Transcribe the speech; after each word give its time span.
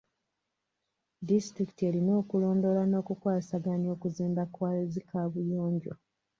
Disitulikiti 1.27 1.81
erina 1.89 2.11
okulondoola 2.21 2.83
n'okukwasaganya 2.87 3.87
okuzimba 3.95 4.43
kwa 4.53 4.71
zi 4.91 5.01
kaabuyonjo. 5.09 5.93